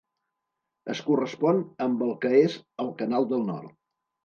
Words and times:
Es 0.93 1.01
correspon 1.09 1.61
amb 1.87 2.03
el 2.07 2.15
que 2.25 2.33
és 2.41 2.59
el 2.87 2.93
Canal 3.05 3.31
del 3.35 3.49
Nord. 3.53 3.79